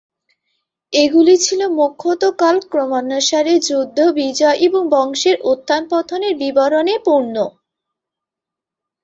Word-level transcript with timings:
এগুলি 0.93 1.35
ছিলো 1.45 1.65
মুখ্যত 1.79 2.23
কালক্রমানুসারে 2.41 3.53
যুদ্ধ, 3.67 3.97
বিজয় 4.19 4.57
এবং 4.67 4.81
বংশের 4.95 5.37
উত্থান-পতনের 5.51 6.33
বিবরণে 6.41 6.95
পূর্ণ। 7.05 7.35